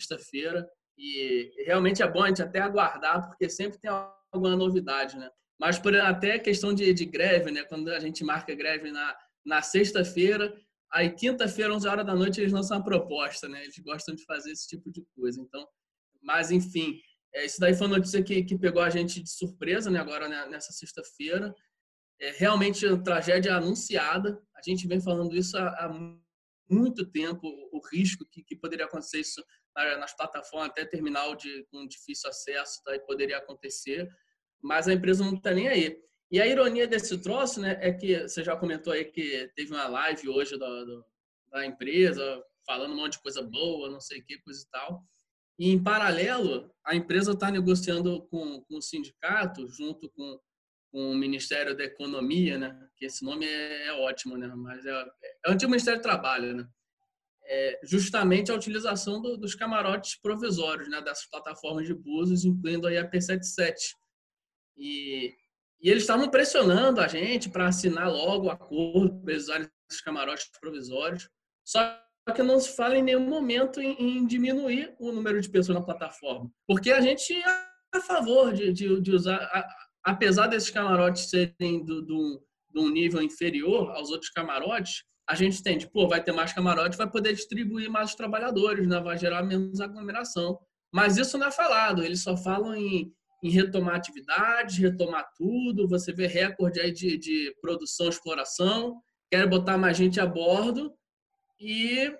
[0.00, 3.90] sexta-feira e realmente é bom a gente até aguardar, porque sempre tem
[4.32, 5.30] alguma novidade, né?
[5.58, 7.64] Mas por até questão de, de greve, né?
[7.64, 10.54] Quando a gente marca greve na, na sexta-feira,
[10.92, 13.62] aí quinta-feira, 11 horas da noite, eles lançam uma proposta, né?
[13.62, 15.40] Eles gostam de fazer esse tipo de coisa.
[15.40, 15.66] Então,
[16.22, 17.00] mas enfim,
[17.34, 20.00] é, isso daí foi uma notícia que, que pegou a gente de surpresa, né?
[20.00, 20.46] Agora né?
[20.46, 21.54] nessa sexta-feira,
[22.20, 24.40] é realmente uma tragédia anunciada.
[24.54, 25.88] A gente vem falando isso há, há
[26.70, 29.42] muito tempo, o risco que, que poderia acontecer isso
[29.98, 34.08] nas plataformas até terminal de com difícil acesso, daí poderia acontecer,
[34.62, 36.00] mas a empresa não está nem aí.
[36.30, 39.88] E a ironia desse troço, né, é que você já comentou aí que teve uma
[39.88, 40.68] live hoje da,
[41.50, 45.04] da empresa falando um monte de coisa boa, não sei o que, coisa e tal.
[45.58, 50.40] E em paralelo, a empresa está negociando com, com o sindicato, junto com,
[50.90, 52.88] com o Ministério da Economia, né?
[52.96, 54.46] Que esse nome é, é ótimo, né?
[54.56, 54.90] Mas é,
[55.44, 56.68] é o antigo Ministério do Trabalho, né?
[57.52, 61.00] É justamente a utilização do, dos camarotes provisórios, né?
[61.02, 63.74] Dessas plataformas de buses, incluindo aí a P77.
[64.76, 65.34] E
[65.82, 70.02] e eles estavam pressionando a gente para assinar logo o acordo para eles usarem esses
[70.02, 71.28] camarotes provisórios.
[71.64, 71.98] Só
[72.34, 75.84] que não se fala em nenhum momento em, em, diminuir o número de pessoas na
[75.84, 76.50] plataforma.
[76.66, 77.44] Porque a gente é
[77.94, 79.66] a favor de, de, de usar, a,
[80.04, 85.60] apesar desses camarotes serem do, do, de um nível inferior aos outros camarotes, a gente
[85.60, 89.00] entende, pô, vai ter mais camarote, vai poder distribuir mais trabalhadores, né?
[89.00, 90.58] vai gerar menos aglomeração.
[90.92, 93.12] Mas isso não é falado, eles só falam em
[93.42, 95.88] em retomar atividades, retomar tudo.
[95.88, 100.94] Você vê recorde aí de, de produção, exploração, quer botar mais gente a bordo
[101.58, 102.14] e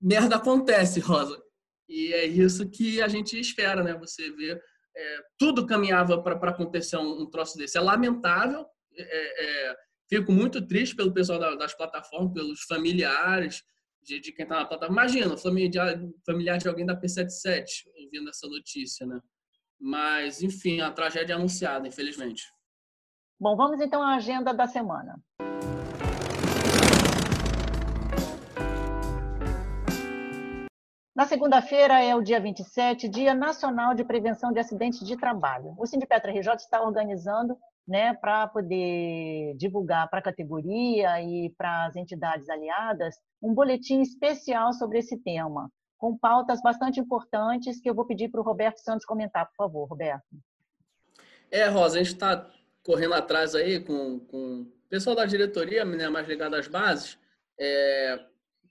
[0.00, 1.40] merda acontece, Rosa.
[1.88, 3.94] E é isso que a gente espera, né?
[3.94, 4.52] Você vê,
[4.96, 7.76] é, tudo caminhava para acontecer um, um, troço desse.
[7.76, 9.76] É lamentável, é, é,
[10.12, 13.62] fico muito triste pelo pessoal da, das plataformas, pelos familiares
[14.02, 15.00] de, de quem está na plataforma.
[15.00, 17.64] Imagina, familiar, familiar de alguém da P77
[17.96, 19.18] ouvindo essa notícia, né?
[19.80, 22.42] Mas, enfim, a tragédia é anunciada, infelizmente.
[23.40, 25.18] Bom, vamos então à agenda da semana.
[31.16, 35.74] Na segunda-feira é o dia 27, Dia Nacional de Prevenção de Acidentes de Trabalho.
[35.78, 41.96] O Sindipetra RJ está organizando né, para poder divulgar para a categoria e para as
[41.96, 45.68] entidades aliadas um boletim especial sobre esse tema,
[45.98, 49.86] com pautas bastante importantes que eu vou pedir para o Roberto Santos comentar, por favor,
[49.86, 50.24] Roberto.
[51.50, 52.48] É, Rosa, a gente está
[52.82, 57.18] correndo atrás aí com, com o pessoal da diretoria, né, mais ligado às bases,
[57.58, 58.24] é,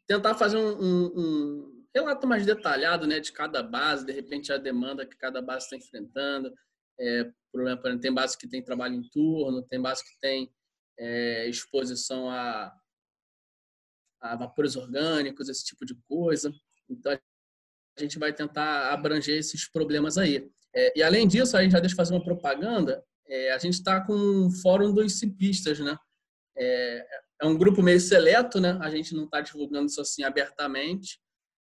[0.07, 4.57] tentar fazer um, um, um relato mais detalhado né, de cada base, de repente a
[4.57, 6.51] demanda que cada base está enfrentando.
[7.01, 10.53] É, problema, tem base que tem trabalho em turno, tem base que tem
[10.97, 12.73] é, exposição a,
[14.21, 16.53] a vapores orgânicos, esse tipo de coisa.
[16.89, 17.11] Então,
[17.97, 20.49] a gente vai tentar abranger esses problemas aí.
[20.73, 23.99] É, e, além disso, aí já deixa eu fazer uma propaganda, é, a gente está
[24.05, 25.97] com um fórum dos cipistas, né?
[26.57, 27.05] É,
[27.41, 28.77] é um grupo meio seleto, né?
[28.81, 31.19] A gente não está divulgando isso assim abertamente,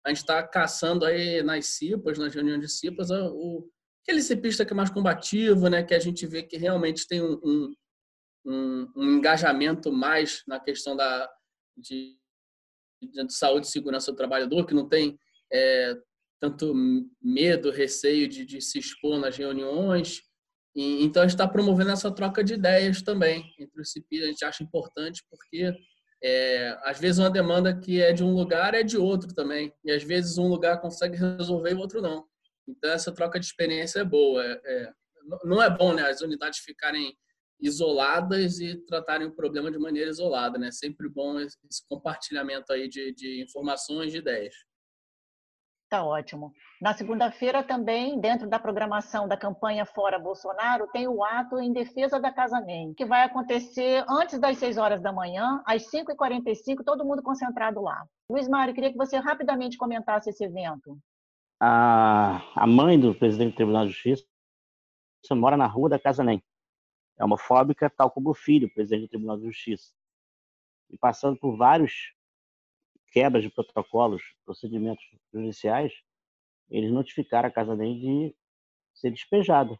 [0.04, 3.68] a gente está caçando aí nas CIPAs, nas reuniões de CIPAs, o,
[4.04, 7.40] aquele cipista que é mais combativo, né, que a gente vê que realmente tem um,
[7.42, 7.74] um,
[8.46, 11.28] um, um engajamento mais na questão da,
[11.76, 12.14] de,
[13.02, 15.18] de, saúde e segurança do trabalhador, que não tem
[15.50, 15.96] é,
[16.38, 16.74] tanto
[17.22, 20.20] medo, receio de, de, se expor nas reuniões.
[20.76, 24.28] E, então, a gente está promovendo essa troca de ideias também entre os cipistas.
[24.28, 25.72] A gente acha importante porque
[26.22, 29.72] é, às vezes uma demanda que é de um lugar é de outro também.
[29.82, 32.26] E às vezes um lugar consegue resolver e o outro não.
[32.66, 34.44] Então essa troca de experiência é boa.
[34.44, 34.92] É, é,
[35.44, 37.16] não é bom né, as unidades ficarem
[37.60, 40.58] isoladas e tratarem o problema de maneira isolada.
[40.58, 40.70] Né?
[40.70, 44.54] Sempre bom esse compartilhamento aí de, de informações, de ideias.
[45.94, 46.52] Tá ótimo.
[46.80, 52.18] Na segunda-feira também, dentro da programação da campanha Fora Bolsonaro, tem o ato em defesa
[52.18, 57.04] da Casa NEM, que vai acontecer antes das 6 horas da manhã, às 5h45, todo
[57.04, 58.04] mundo concentrado lá.
[58.28, 60.98] Luiz Mário, queria que você rapidamente comentasse esse evento.
[61.60, 64.26] A, a mãe do presidente do Tribunal de Justiça
[65.34, 66.42] mora na rua da Casa NEM.
[67.18, 69.92] É homofóbica, tal como o filho, presidente do Tribunal de Justiça.
[70.90, 72.12] E passando por vários
[73.12, 75.92] quebras de protocolos, procedimentos judiciais,
[76.68, 78.36] eles notificaram a Casa dele de
[78.92, 79.78] ser despejado.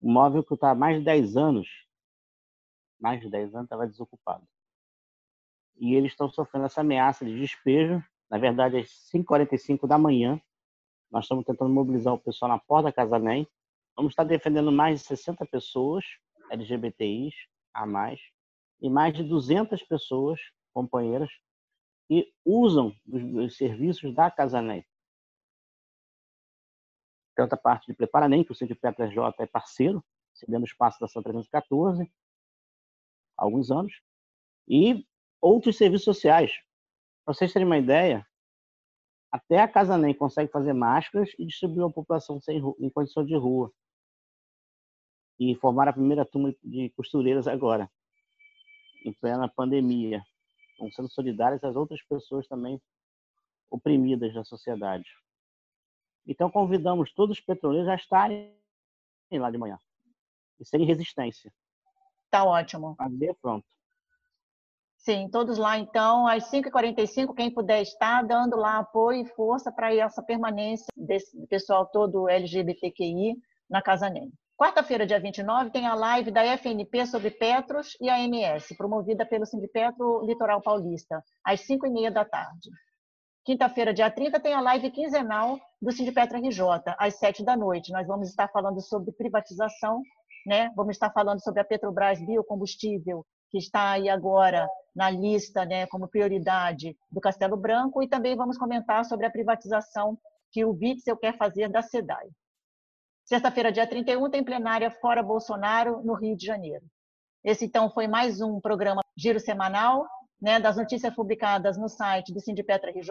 [0.00, 1.68] O móvel que está há mais de 10 anos,
[3.00, 4.46] mais de 10 anos, estava desocupado.
[5.76, 8.02] E eles estão sofrendo essa ameaça de despejo.
[8.30, 10.40] Na verdade, às 5h45 da manhã,
[11.10, 13.46] nós estamos tentando mobilizar o pessoal na porta da Casa NEM.
[13.96, 16.04] Vamos estar defendendo mais de 60 pessoas
[16.50, 17.34] LGBTIs
[17.72, 18.20] a mais
[18.80, 20.40] e mais de 200 pessoas,
[20.72, 21.30] companheiras,
[22.06, 24.84] que usam os, serviços da Casanem.
[27.34, 31.08] Tanto a parte de Preparanem, que o Centro Petras J é parceiro, cedendo espaço da
[31.08, 32.10] São 314,
[33.36, 34.00] há alguns anos,
[34.66, 35.06] e
[35.40, 36.52] outros serviços sociais.
[37.24, 38.26] Para vocês terem uma ideia,
[39.30, 43.36] até a Casa Nem consegue fazer máscaras e distribuir à população sem, em condição de
[43.36, 43.72] rua.
[45.38, 47.90] E formar a primeira turma de costureiras agora,
[49.04, 50.24] em plena pandemia
[50.72, 52.80] estão sendo solidárias às outras pessoas também
[53.70, 55.08] oprimidas da sociedade.
[56.26, 58.54] Então, convidamos todos os petroleiros a estarem
[59.32, 59.78] lá de manhã
[60.60, 61.52] e serem resistência.
[62.30, 62.94] Tá ótimo.
[62.96, 63.66] Fazer pronto.
[65.08, 69.94] Sim, todos lá então, às 5h45, quem puder estar, dando lá apoio e força para
[69.94, 73.34] essa permanência desse pessoal todo LGBTQI
[73.70, 74.30] na Casa NEM.
[74.54, 79.46] Quarta-feira, dia 29, tem a live da FNP sobre Petros e a MS, promovida pelo
[79.46, 82.68] Sindipetro Litoral Paulista, às 5h30 da tarde.
[83.46, 86.60] Quinta-feira, dia 30, tem a live quinzenal do Sindipetro RJ,
[86.98, 87.92] às 7 da noite.
[87.92, 90.02] Nós vamos estar falando sobre privatização,
[90.46, 90.70] né?
[90.76, 96.08] vamos estar falando sobre a Petrobras Biocombustível, que está aí agora na lista né, como
[96.08, 100.18] prioridade do Castelo Branco, e também vamos comentar sobre a privatização
[100.50, 102.28] que o Witzel quer fazer da SEDAI.
[103.24, 106.84] Sexta-feira, dia 31, tem plenária Fora Bolsonaro, no Rio de Janeiro.
[107.44, 110.06] Esse, então, foi mais um programa Giro Semanal,
[110.40, 113.10] né, das notícias publicadas no site do Sindipetro RJ,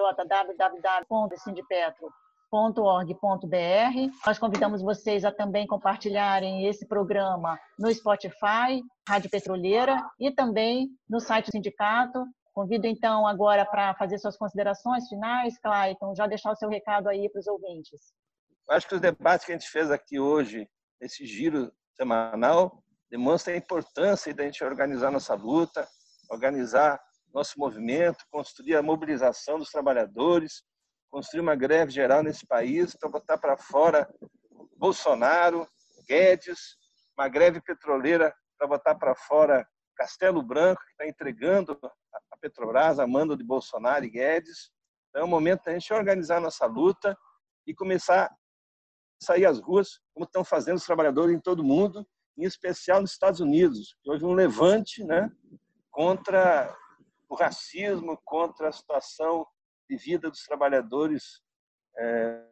[2.51, 4.15] www.sindipetro.org.br.
[4.25, 11.19] Nós convidamos vocês a também compartilharem esse programa no Spotify, Rádio Petroleira, e também no
[11.19, 12.25] site do sindicato.
[12.53, 17.29] Convido, então, agora para fazer suas considerações finais, Clayton, já deixar o seu recado aí
[17.29, 17.99] para os ouvintes.
[18.69, 20.67] Acho que os debates que a gente fez aqui hoje,
[20.99, 25.87] esse giro semanal, demonstra a importância da gente organizar nossa luta,
[26.29, 26.99] organizar
[27.33, 30.63] nosso movimento, construir a mobilização dos trabalhadores,
[31.09, 34.07] construir uma greve geral nesse país para botar para fora
[34.77, 35.67] Bolsonaro,
[36.07, 36.77] Guedes,
[37.17, 43.07] uma greve petroleira para botar para fora Castelo Branco, que está entregando a Petrobras a
[43.07, 44.71] mando de Bolsonaro e Guedes,
[45.09, 47.17] Então é o momento da gente organizar nossa luta
[47.65, 48.35] e começar a
[49.19, 53.11] sair às ruas, como estão fazendo os trabalhadores em todo o mundo, em especial nos
[53.11, 53.95] Estados Unidos.
[54.05, 55.31] Houve um levante né,
[55.89, 56.75] contra
[57.27, 59.45] o racismo, contra a situação
[59.89, 61.41] de vida dos trabalhadores
[61.97, 62.45] é,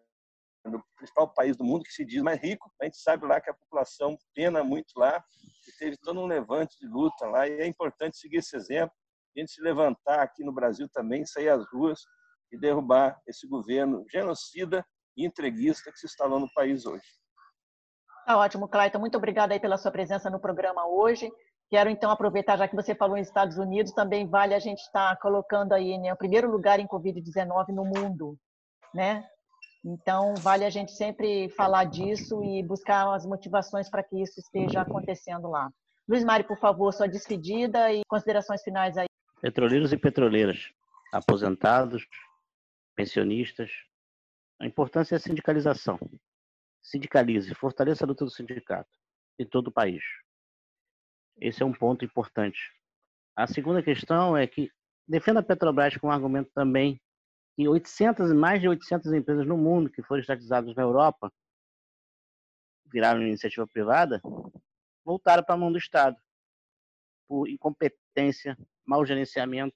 [0.66, 2.72] no principal país do mundo que se diz mais rico.
[2.82, 5.24] A gente sabe lá que a população pena muito lá
[5.68, 7.48] e teve todo um levante de luta lá.
[7.48, 8.96] E é importante seguir esse exemplo,
[9.36, 12.00] a gente se levantar aqui no Brasil também, sair às ruas
[12.52, 14.86] e derrubar esse governo genocida
[15.18, 17.06] e entreguista que se instalou no país hoje.
[18.26, 19.00] Tá ótimo, Clayton.
[19.00, 21.32] Muito obrigada aí pela sua presença no programa hoje.
[21.70, 25.18] Quero então aproveitar, já que você falou em Estados Unidos, também vale a gente estar
[25.18, 28.38] colocando aí né, o primeiro lugar em Covid-19 no mundo,
[28.94, 29.26] né?
[29.84, 34.82] Então, vale a gente sempre falar disso e buscar as motivações para que isso esteja
[34.82, 35.70] acontecendo lá.
[36.08, 39.08] Luiz Mário, por favor, sua despedida e considerações finais aí.
[39.42, 40.72] Petroleiros e petroleiras,
[41.12, 42.08] aposentados,
[42.96, 43.72] pensionistas,
[44.60, 46.00] a importância é a sindicalização.
[46.82, 48.90] Sindicalize, fortaleça a luta do sindicato
[49.38, 50.04] em todo o país.
[51.40, 52.72] Esse é um ponto importante.
[53.36, 54.72] A segunda questão é que
[55.08, 57.00] defenda a Petrobras com um argumento também
[57.56, 61.32] que 800, mais de 800 empresas no mundo que foram estatizadas na Europa,
[62.86, 64.22] viraram iniciativa privada,
[65.04, 66.18] voltaram para a mão do Estado,
[67.28, 69.76] por incompetência, mau gerenciamento,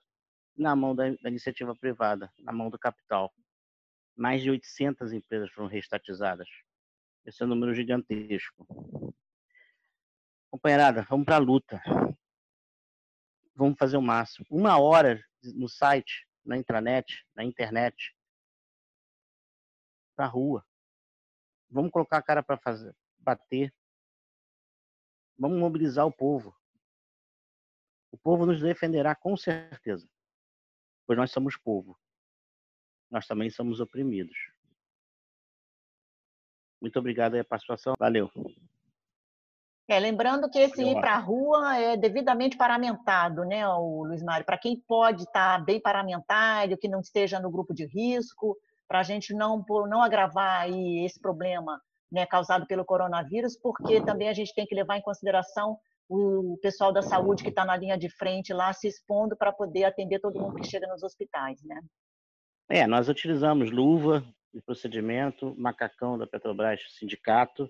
[0.57, 3.33] na mão da, da iniciativa privada, na mão do capital.
[4.15, 6.49] Mais de 800 empresas foram reestatizadas.
[7.25, 9.15] Esse é um número gigantesco.
[10.51, 11.81] Companheirada, vamos para a luta.
[13.55, 14.45] Vamos fazer o máximo.
[14.49, 15.23] Uma hora
[15.55, 18.15] no site na intranet, na internet,
[20.15, 20.65] para a rua.
[21.69, 23.73] Vamos colocar a cara para fazer, bater.
[25.37, 26.55] Vamos mobilizar o povo.
[28.11, 30.09] O povo nos defenderá com certeza,
[31.05, 31.97] pois nós somos povo.
[33.09, 34.37] Nós também somos oprimidos.
[36.81, 37.93] Muito obrigado aí a participação.
[37.99, 38.31] Valeu.
[39.89, 44.45] É, lembrando que esse ir para a rua é devidamente paramentado, né, o Luiz Mário?
[44.45, 48.55] Para quem pode estar tá bem paramentado, que não esteja no grupo de risco,
[48.87, 51.81] para a gente não, não agravar aí esse problema
[52.11, 55.75] né, causado pelo coronavírus, porque também a gente tem que levar em consideração
[56.07, 59.85] o pessoal da saúde que está na linha de frente lá se expondo para poder
[59.85, 61.79] atender todo mundo que chega nos hospitais, né?
[62.69, 64.23] É, nós utilizamos luva
[64.53, 67.67] de procedimento, macacão da Petrobras Sindicato,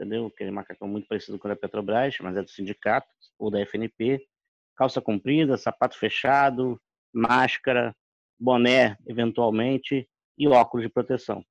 [0.00, 0.26] entendeu?
[0.26, 3.06] Aquele macacão muito parecido com o da Petrobras, mas é do sindicato
[3.38, 4.26] ou da FNP.
[4.74, 6.80] Calça comprida, sapato fechado,
[7.12, 7.94] máscara,
[8.38, 11.44] boné, eventualmente, e óculos de proteção.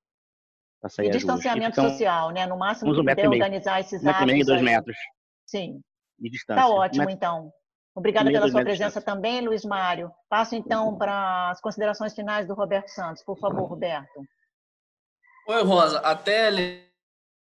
[0.99, 2.47] E distanciamento social, né?
[2.47, 4.45] No máximo que puder organizar esses um hábitos.
[4.47, 4.97] dois metros.
[5.45, 5.81] Sim.
[6.17, 6.61] De distância.
[6.61, 7.51] Está ótimo, um então.
[7.93, 10.09] Obrigada pela sua presença também, Luiz Mário.
[10.29, 13.21] Passo, então, para as considerações finais do Roberto Santos.
[13.23, 14.23] Por favor, Roberto.
[15.47, 15.99] Oi, Rosa.
[15.99, 16.47] Até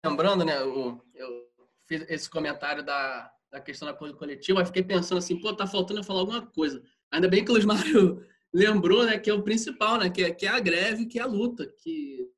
[0.04, 1.46] lembrando, né, eu, eu
[1.86, 5.66] fiz esse comentário da, da questão da coisa coletiva, eu fiquei pensando assim, pô, tá
[5.66, 6.82] faltando eu falar alguma coisa.
[7.10, 10.30] Ainda bem que o Luiz Mário lembrou, né, que é o principal, né, que é,
[10.30, 12.28] que é a greve, que é a luta, que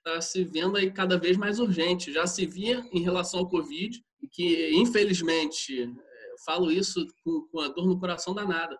[0.00, 2.12] está se vendo aí cada vez mais urgente.
[2.12, 4.02] Já se via em relação ao Covid,
[4.32, 8.78] que, infelizmente, é, falo isso com, com a dor no coração danada,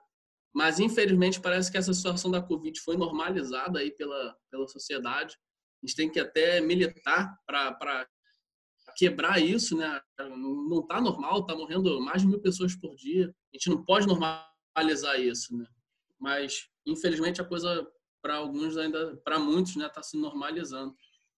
[0.52, 5.36] mas, infelizmente, parece que essa situação da Covid foi normalizada aí pela, pela sociedade
[5.82, 8.06] a gente tem que até militar para
[8.96, 10.00] quebrar isso, né?
[10.18, 13.34] Não está normal, está morrendo mais de mil pessoas por dia.
[13.52, 15.66] A gente não pode normalizar isso, né?
[16.18, 17.86] Mas infelizmente a coisa
[18.22, 20.94] para alguns ainda, para muitos, né, está se normalizando.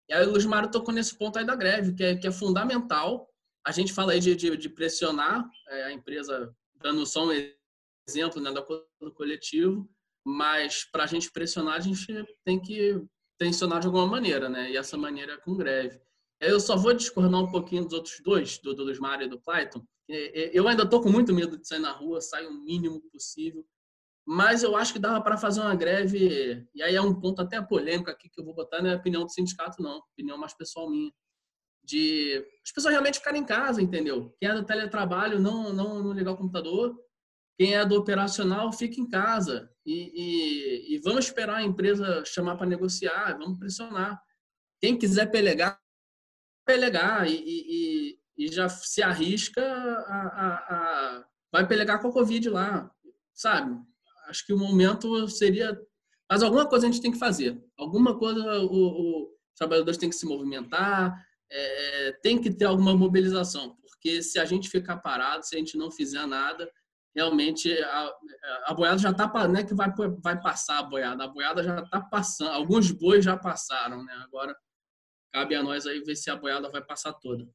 [0.09, 2.33] E aí o Luiz Mário tocou nesse ponto aí da greve, que é, que é
[2.33, 3.29] fundamental.
[3.65, 7.33] A gente fala aí de, de, de pressionar é, a empresa, dando só um
[8.09, 9.89] exemplo né, do coletivo,
[10.25, 12.07] mas para a gente pressionar, a gente
[12.45, 13.01] tem que
[13.43, 14.71] tensionar de alguma maneira, né?
[14.71, 16.01] E essa maneira é com greve.
[16.41, 19.85] Eu só vou discordar um pouquinho dos outros dois, do, do Mário e do Clayton.
[20.09, 23.67] Eu ainda tô com muito medo de sair na rua, sair o mínimo possível.
[24.25, 27.61] Mas eu acho que dava para fazer uma greve, e aí é um ponto até
[27.61, 30.89] polêmico aqui que eu vou botar, não é opinião do sindicato, não, opinião mais pessoal
[30.89, 31.13] minha.
[31.85, 34.33] De as pessoas realmente ficarem em casa, entendeu?
[34.39, 36.97] Quem é do teletrabalho, não, não, não ligar o computador,
[37.59, 42.57] quem é do operacional fica em casa e, e, e vamos esperar a empresa chamar
[42.57, 44.21] para negociar, vamos pressionar.
[44.81, 45.81] Quem quiser pelegar,
[46.65, 52.91] pelegar e, e, já se arrisca a, a, a, vai pelegar com a Covid lá,
[53.35, 53.79] sabe?
[54.27, 55.79] Acho que o momento seria.
[56.29, 57.63] Mas alguma coisa a gente tem que fazer.
[57.77, 61.15] Alguma coisa o, o trabalhadores têm que se movimentar,
[61.51, 65.77] é, tem que ter alguma mobilização, porque se a gente ficar parado, se a gente
[65.77, 66.71] não fizer nada,
[67.15, 68.15] realmente a,
[68.67, 69.93] a boiada já está não é que vai
[70.23, 74.13] vai passar a boiada, a boiada já está passando, alguns bois já passaram, né?
[74.25, 74.57] Agora
[75.33, 77.47] cabe a nós aí ver se a boiada vai passar toda.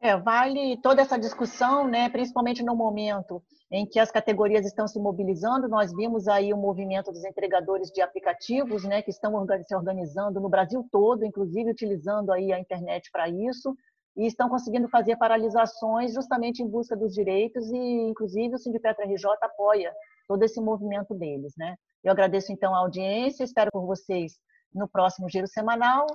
[0.00, 4.98] É, vale toda essa discussão, né, principalmente no momento em que as categorias estão se
[4.98, 5.68] mobilizando.
[5.68, 9.32] Nós vimos aí o movimento dos entregadores de aplicativos, né, que estão
[9.64, 13.76] se organizando no Brasil todo, inclusive utilizando aí a internet para isso
[14.16, 17.76] e estão conseguindo fazer paralisações justamente em busca dos direitos e,
[18.08, 19.92] inclusive, o Sindicato RJ apoia
[20.28, 21.54] todo esse movimento deles.
[21.56, 21.76] Né?
[22.04, 24.34] Eu agradeço, então, a audiência, espero por vocês
[24.74, 26.06] no próximo Giro Semanal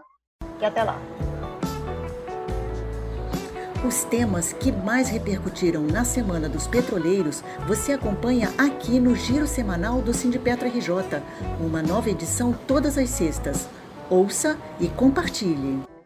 [0.60, 0.98] e até lá.
[3.88, 10.02] Os temas que mais repercutiram na Semana dos Petroleiros você acompanha aqui no Giro Semanal
[10.02, 11.22] do Sindipetro RJ,
[11.60, 13.70] uma nova edição todas as sextas.
[14.10, 15.97] Ouça e compartilhe.